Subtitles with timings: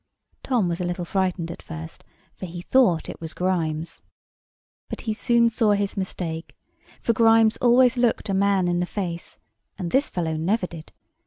[0.41, 2.03] Tom was a little frightened at first;
[2.33, 4.01] for he thought it was Grimes.
[4.89, 6.57] But he soon saw his mistake:
[6.99, 9.37] for Grimes always looked a man in the face;
[9.77, 10.91] and this fellow never did.